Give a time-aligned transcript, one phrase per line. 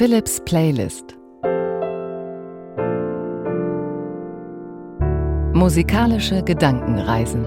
[0.00, 1.18] Philips Playlist
[5.52, 7.44] Musikalische Gedankenreisen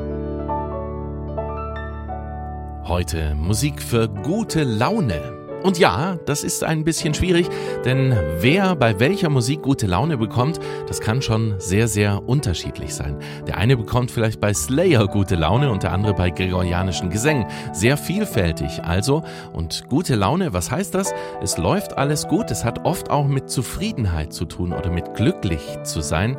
[2.84, 5.43] Heute Musik für gute Laune.
[5.64, 7.48] Und ja, das ist ein bisschen schwierig,
[7.86, 13.18] denn wer bei welcher Musik gute Laune bekommt, das kann schon sehr, sehr unterschiedlich sein.
[13.48, 17.46] Der eine bekommt vielleicht bei Slayer gute Laune und der andere bei gregorianischen Gesängen.
[17.72, 19.24] Sehr vielfältig also.
[19.54, 21.14] Und gute Laune, was heißt das?
[21.42, 22.52] Es läuft alles gut.
[22.52, 26.38] Es hat oft auch mit Zufriedenheit zu tun oder mit glücklich zu sein.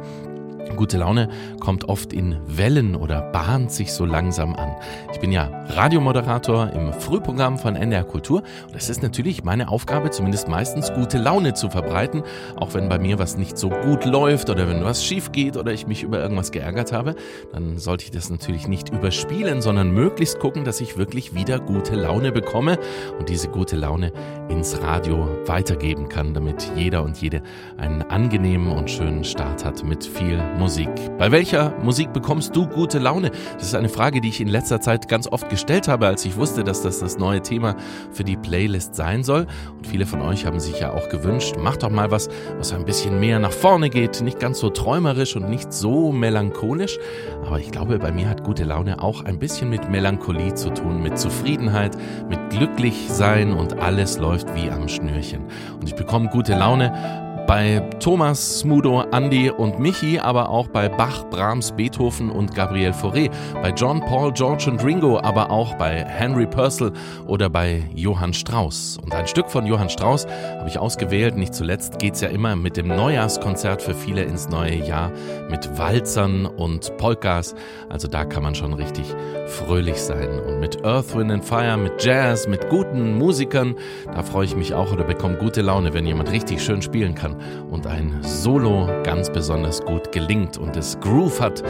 [0.76, 1.28] Gute Laune
[1.60, 4.74] kommt oft in Wellen oder bahnt sich so langsam an.
[5.12, 10.10] Ich bin ja Radiomoderator im Frühprogramm von NDR Kultur und es ist natürlich meine Aufgabe,
[10.10, 12.22] zumindest meistens gute Laune zu verbreiten,
[12.56, 15.72] auch wenn bei mir was nicht so gut läuft oder wenn was schief geht oder
[15.72, 17.14] ich mich über irgendwas geärgert habe,
[17.52, 21.94] dann sollte ich das natürlich nicht überspielen, sondern möglichst gucken, dass ich wirklich wieder gute
[21.94, 22.78] Laune bekomme
[23.18, 24.12] und diese gute Laune
[24.48, 27.42] ins Radio weitergeben kann, damit jeder und jede
[27.76, 30.88] einen angenehmen und schönen Start hat mit viel Musik.
[31.18, 33.30] Bei welcher Musik bekommst du gute Laune?
[33.54, 36.36] Das ist eine Frage, die ich in letzter Zeit ganz oft gestellt habe, als ich
[36.36, 37.76] wusste, dass das das neue Thema
[38.12, 39.46] für die Playlist sein soll.
[39.76, 42.84] Und viele von euch haben sich ja auch gewünscht, mach doch mal was, was ein
[42.84, 46.98] bisschen mehr nach vorne geht, nicht ganz so träumerisch und nicht so melancholisch.
[47.44, 51.02] Aber ich glaube, bei mir hat gute Laune auch ein bisschen mit Melancholie zu tun,
[51.02, 51.96] mit Zufriedenheit,
[52.28, 55.44] mit glücklich sein und alles läuft wie am Schnürchen.
[55.80, 61.24] Und ich bekomme gute Laune bei Thomas, Smudo, Andy und Michi, aber auch bei Bach,
[61.30, 66.46] Brahms, Beethoven und Gabriel Fauré, bei John, Paul, George und Ringo, aber auch bei Henry
[66.46, 66.92] Purcell
[67.26, 68.98] oder bei Johann Strauss.
[69.02, 70.26] Und ein Stück von Johann Strauss
[70.58, 71.36] habe ich ausgewählt.
[71.36, 75.12] Nicht zuletzt geht es ja immer mit dem Neujahrskonzert für viele ins neue Jahr
[75.50, 77.54] mit Walzern und Polkas.
[77.90, 79.04] Also da kann man schon richtig
[79.46, 80.40] fröhlich sein.
[80.40, 83.74] Und mit Earth, Wind and Fire, mit Jazz, mit guten Musikern,
[84.06, 87.33] da freue ich mich auch oder bekomme gute Laune, wenn jemand richtig schön spielen kann
[87.70, 91.62] und ein Solo ganz besonders gut gelingt und es Groove hat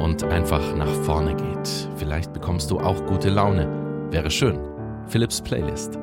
[0.00, 1.88] und einfach nach vorne geht.
[1.96, 3.68] Vielleicht bekommst du auch gute Laune.
[4.10, 4.58] Wäre schön.
[5.08, 5.98] Philips Playlist.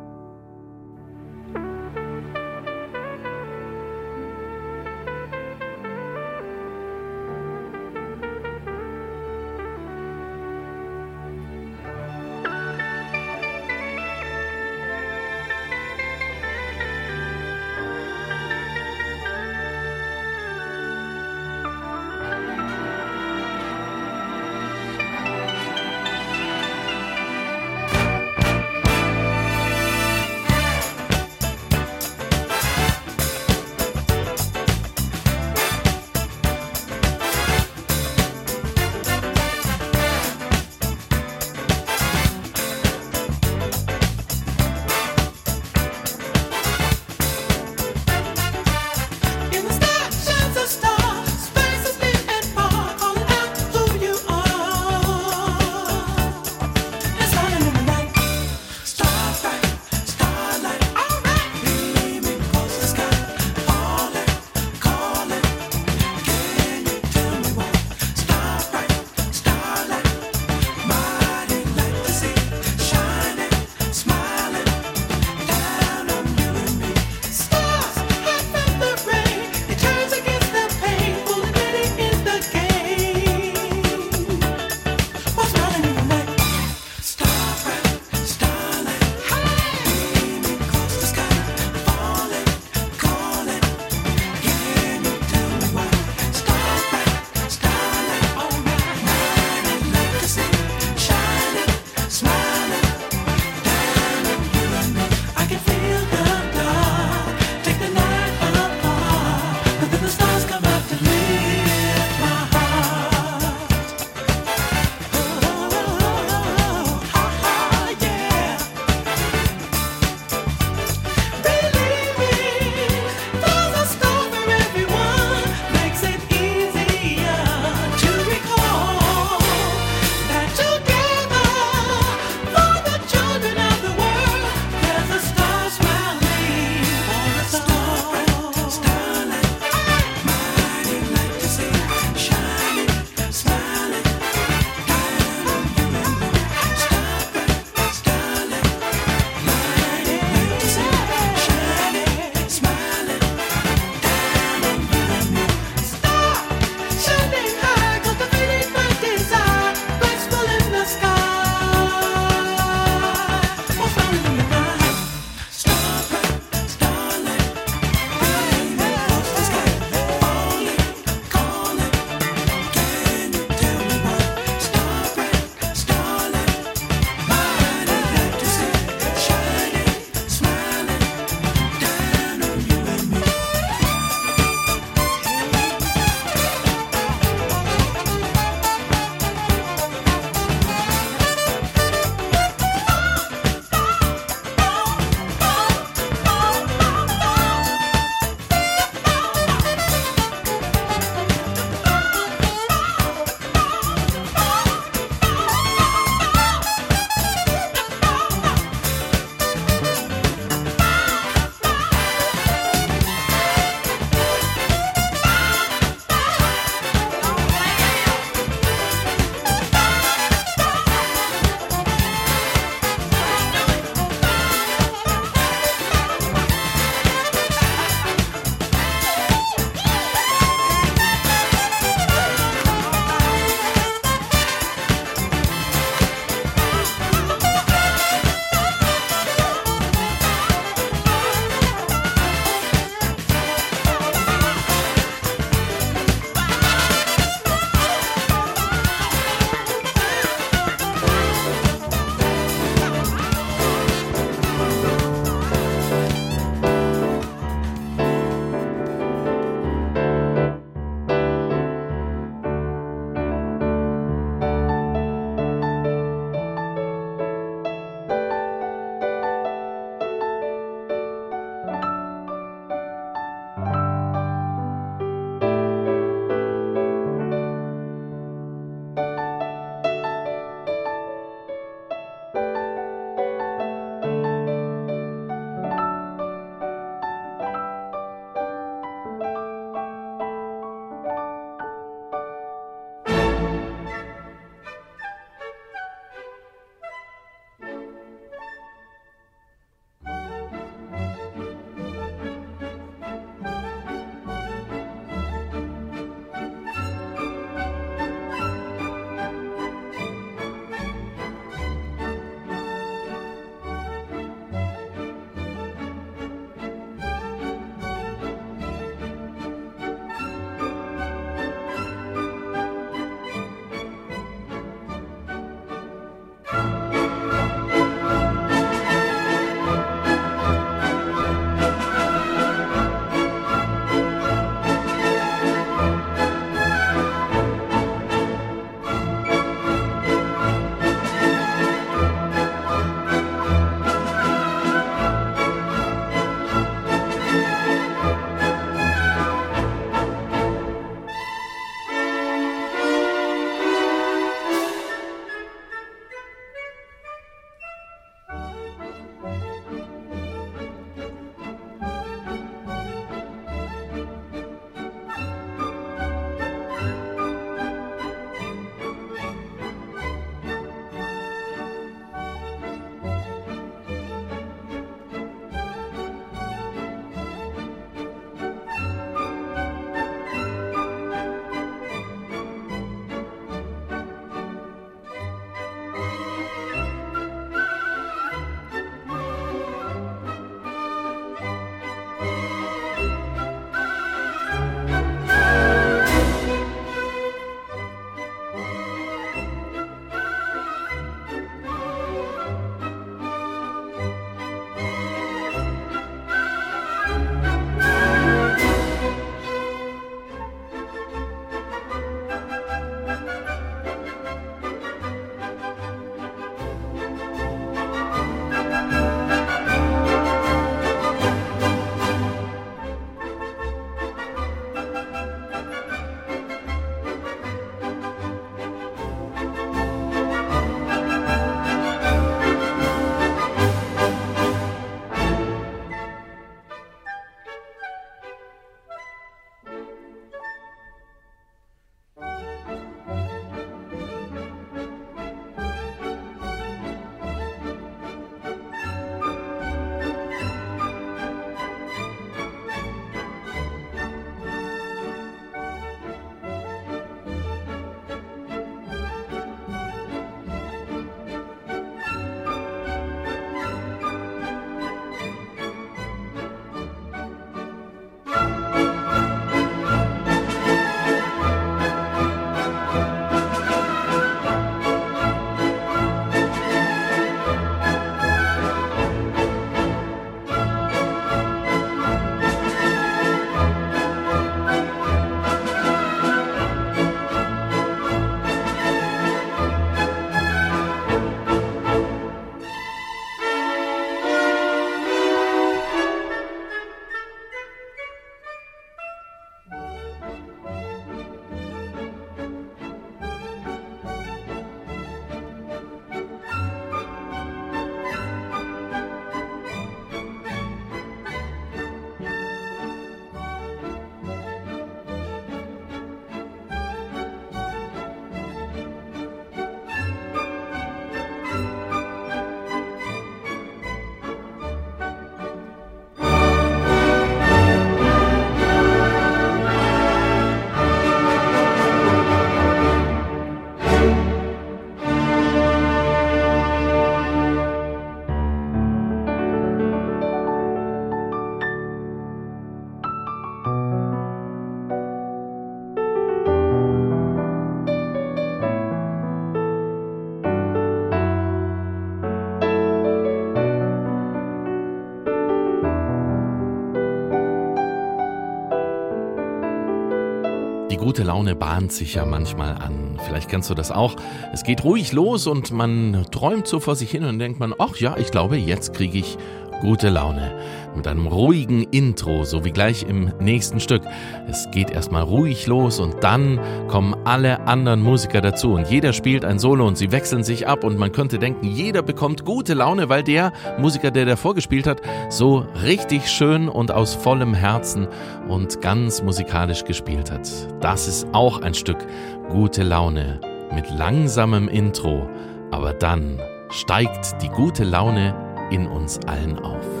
[561.01, 563.17] Gute Laune bahnt sich ja manchmal an.
[563.25, 564.15] Vielleicht kennst du das auch.
[564.53, 567.97] Es geht ruhig los und man träumt so vor sich hin und denkt man, ach
[567.97, 569.39] ja, ich glaube, jetzt kriege ich
[569.81, 570.53] gute Laune.
[570.95, 574.03] Mit einem ruhigen Intro, so wie gleich im nächsten Stück.
[574.47, 579.43] Es geht erstmal ruhig los und dann kommen alle anderen Musiker dazu und jeder spielt
[579.43, 583.09] ein Solo und sie wechseln sich ab und man könnte denken, jeder bekommt gute Laune,
[583.09, 588.07] weil der Musiker, der davor gespielt hat, so richtig schön und aus vollem Herzen
[588.47, 590.47] und ganz musikalisch gespielt hat.
[590.81, 592.05] Das ist auch ein Stück
[592.49, 593.41] gute Laune
[593.73, 595.27] mit langsamem Intro,
[595.71, 598.35] aber dann steigt die gute Laune
[598.71, 600.00] in uns allen auf.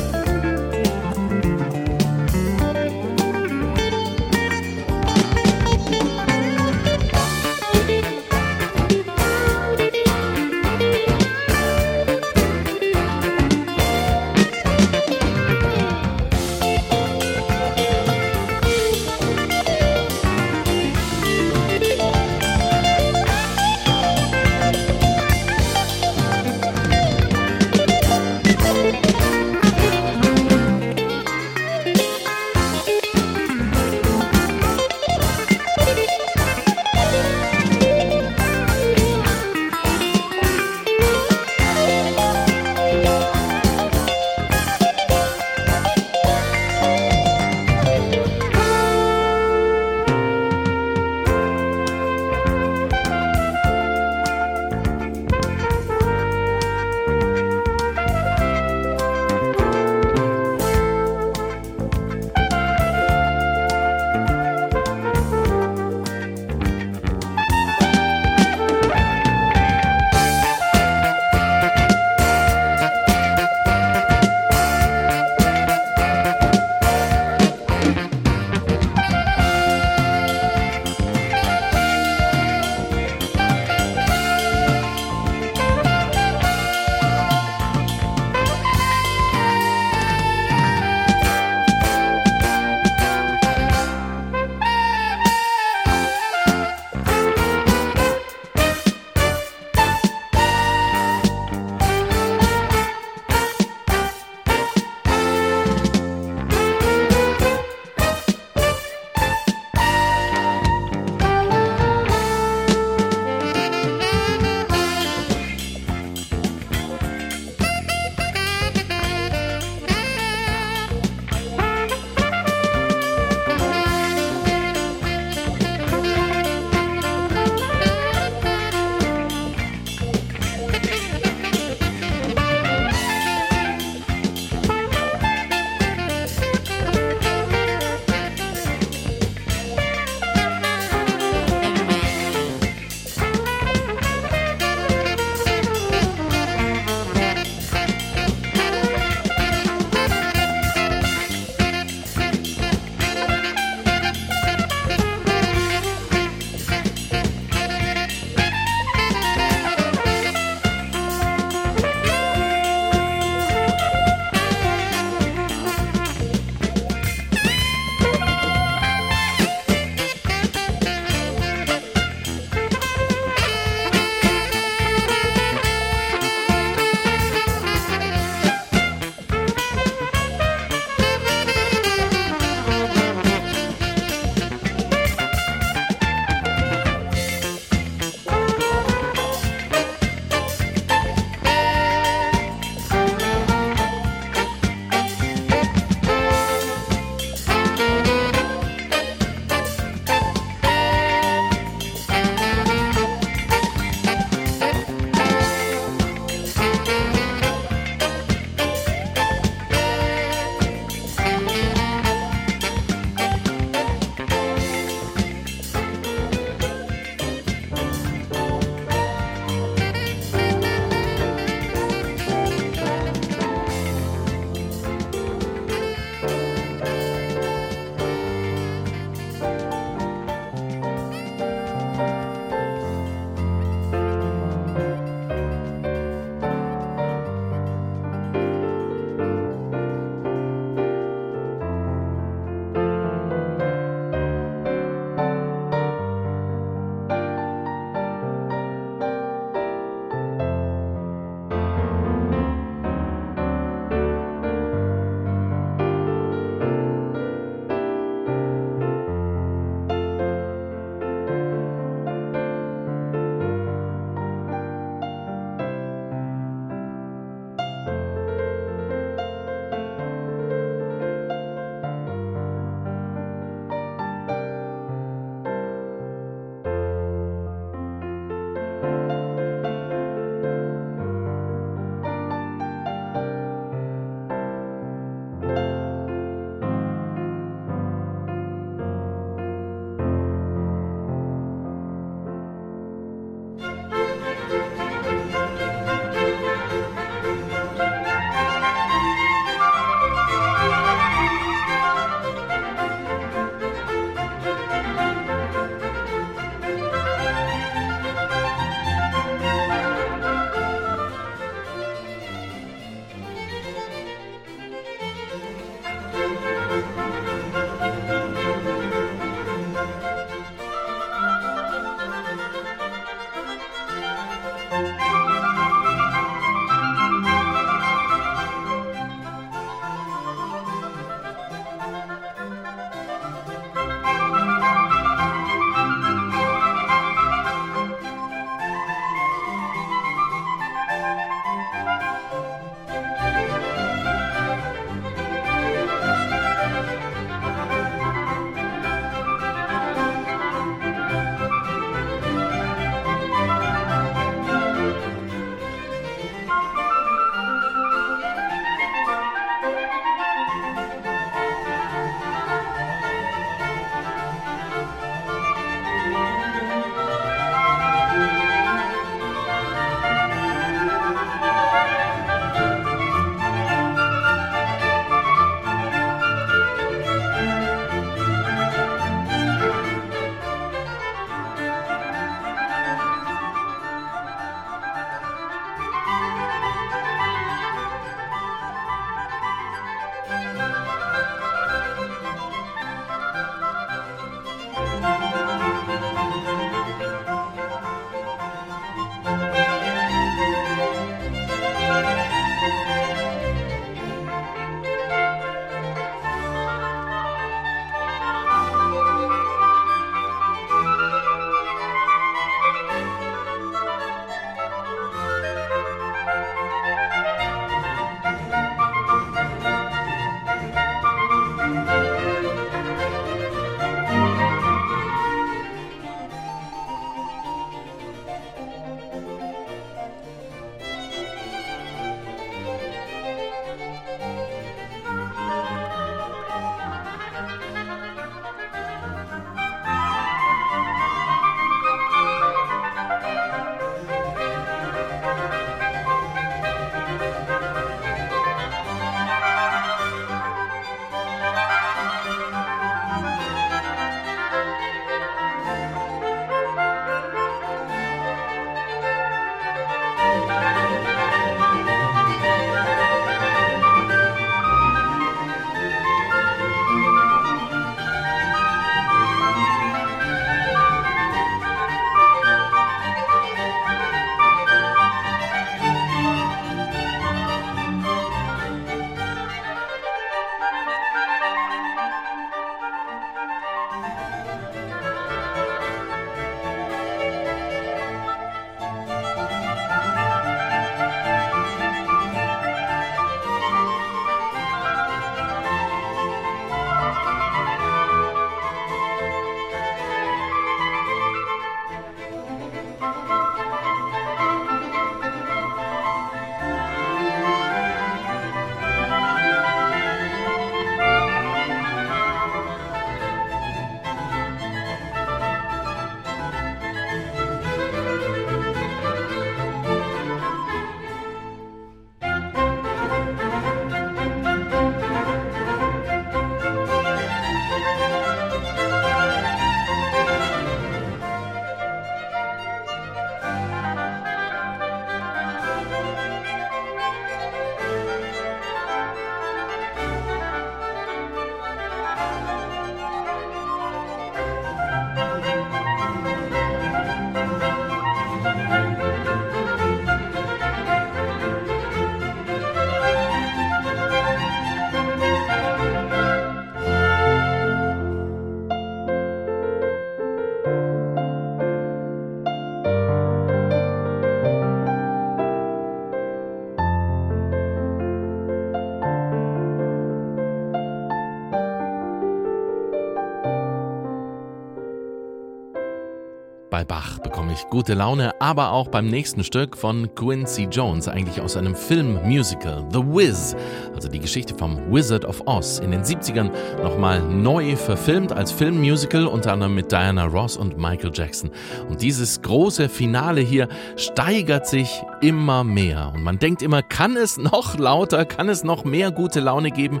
[577.58, 582.86] Ich gute Laune, aber auch beim nächsten Stück von Quincy Jones, eigentlich aus einem Filmmusical,
[582.92, 583.56] The Wiz,
[583.92, 589.26] also die Geschichte vom Wizard of Oz, in den 70ern nochmal neu verfilmt als Filmmusical,
[589.26, 591.50] unter anderem mit Diana Ross und Michael Jackson.
[591.88, 593.66] Und dieses große Finale hier
[593.96, 596.12] steigert sich immer mehr.
[596.14, 600.00] Und man denkt immer, kann es noch lauter, kann es noch mehr gute Laune geben?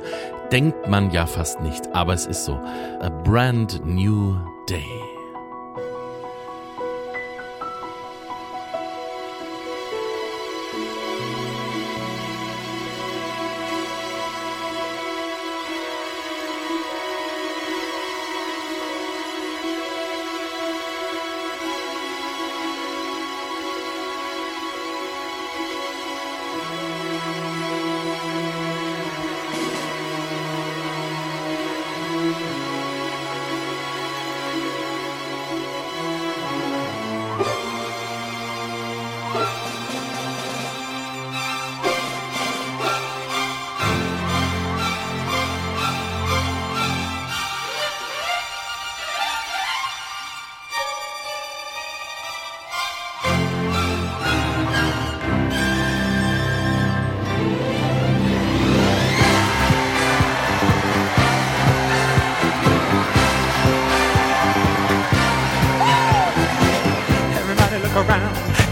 [0.52, 2.52] Denkt man ja fast nicht, aber es ist so.
[3.00, 4.36] A brand new
[4.70, 5.07] day.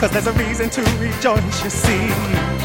[0.07, 2.56] Cause there's a reason to rejoice, you see.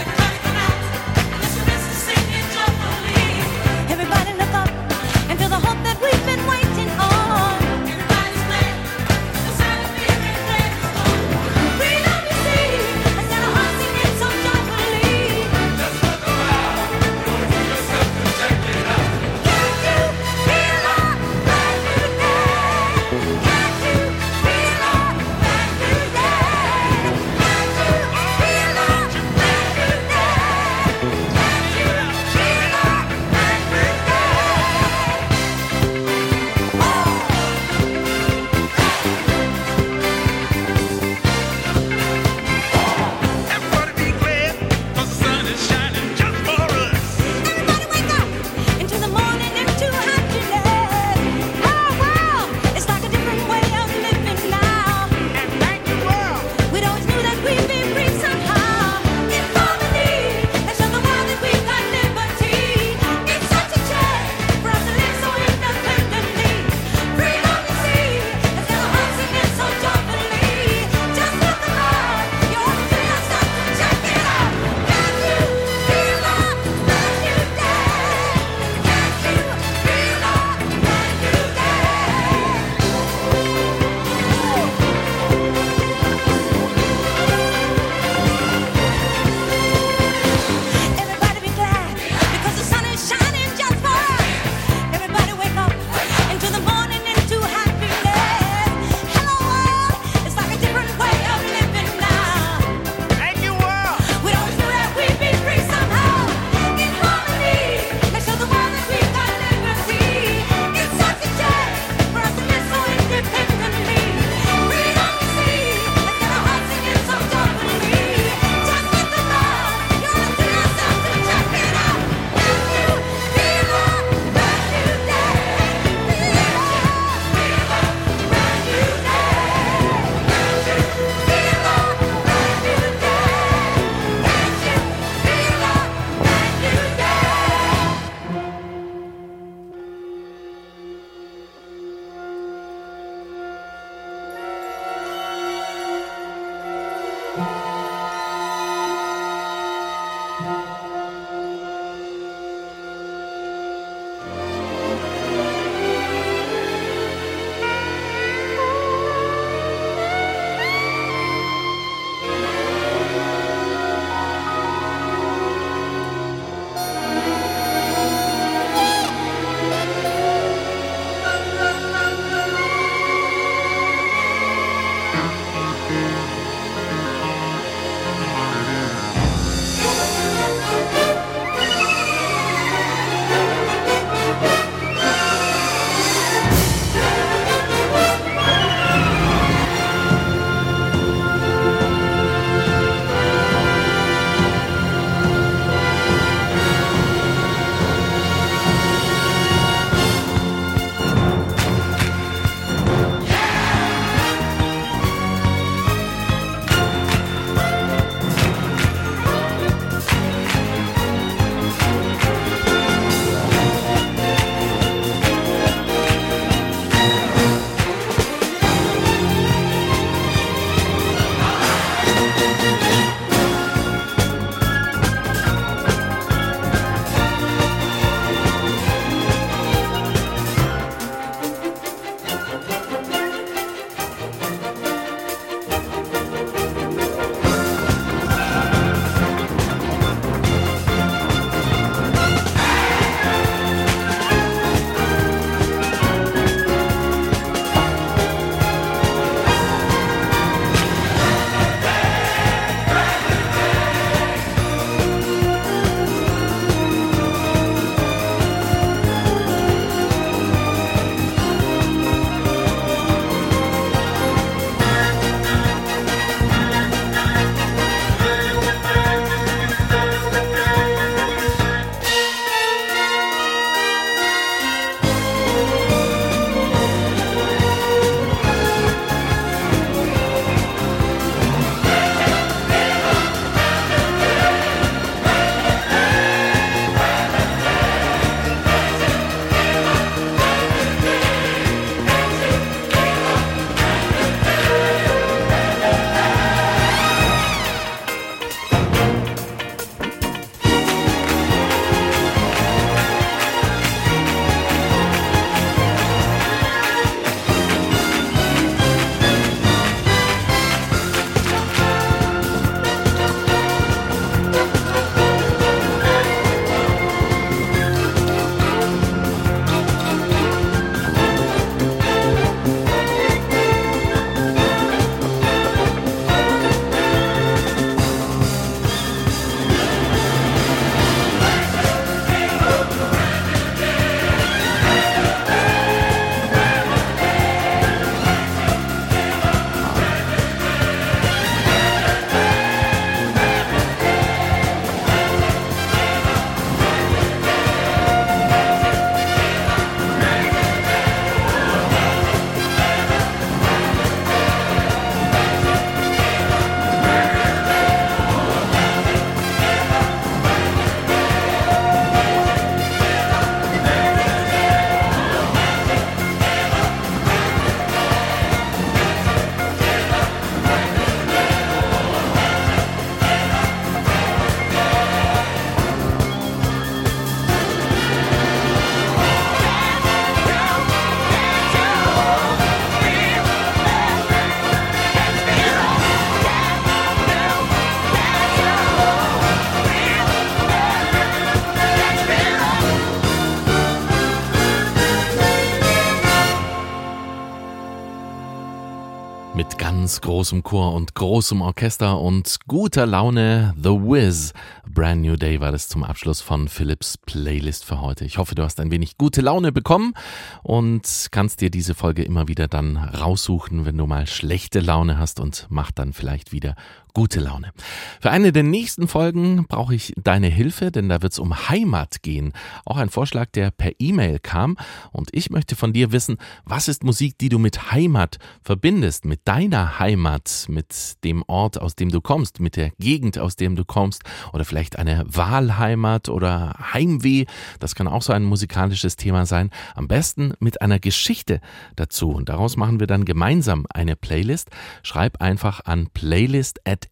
[400.41, 404.53] Großem Chor und großem Orchester und guter Laune The Wiz.
[404.89, 408.25] Brand New Day war das zum Abschluss von Philips Playlist für heute.
[408.25, 410.15] Ich hoffe, du hast ein wenig gute Laune bekommen
[410.63, 415.39] und kannst dir diese Folge immer wieder dann raussuchen, wenn du mal schlechte Laune hast
[415.39, 416.75] und mach dann vielleicht wieder
[417.13, 417.71] gute Laune.
[418.19, 422.21] Für eine der nächsten Folgen brauche ich deine Hilfe, denn da wird es um Heimat
[422.21, 422.53] gehen.
[422.85, 424.77] Auch ein Vorschlag, der per E-Mail kam
[425.11, 429.41] und ich möchte von dir wissen, was ist Musik, die du mit Heimat verbindest, mit
[429.45, 433.85] deiner Heimat, mit dem Ort, aus dem du kommst, mit der Gegend, aus dem du
[433.85, 437.45] kommst oder vielleicht eine Wahlheimat oder Heimweh.
[437.79, 439.69] Das kann auch so ein musikalisches Thema sein.
[439.95, 441.61] Am besten mit einer Geschichte
[441.95, 442.31] dazu.
[442.31, 444.69] Und daraus machen wir dann gemeinsam eine Playlist.
[445.03, 446.07] Schreib einfach an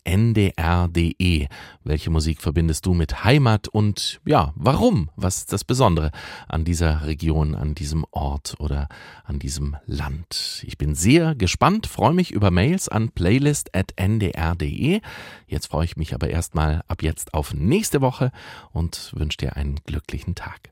[0.04, 1.48] playlist.ndr.de.
[1.84, 5.10] Welche Musik verbindest du mit Heimat und ja, warum?
[5.16, 6.12] Was ist das Besondere
[6.48, 8.88] an dieser Region, an diesem Ort oder
[9.24, 10.64] an diesem Land?
[10.68, 15.02] Ich bin sehr gespannt, freue mich über Mails an playlist.ndr.de.
[15.48, 18.32] Jetzt freue ich mich aber erstmal ab jetzt auf nächste Woche
[18.72, 20.70] und wünsche dir einen glücklichen Tag.